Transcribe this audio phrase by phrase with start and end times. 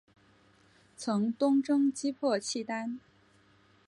[0.95, 2.99] 曾东征击破契丹。